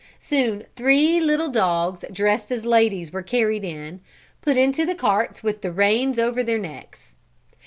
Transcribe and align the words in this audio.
Soon 0.17 0.63
three 0.75 1.19
little 1.19 1.49
dogs 1.49 2.03
dressed 2.11 2.51
as 2.51 2.65
ladies 2.65 3.13
were 3.13 3.21
carried 3.21 3.63
in, 3.63 3.99
put 4.41 4.57
into 4.57 4.83
the 4.83 4.95
carts 4.95 5.43
with 5.43 5.61
the 5.61 5.71
reins 5.71 6.17
over 6.17 6.41
their 6.41 6.57
necks. 6.57 7.17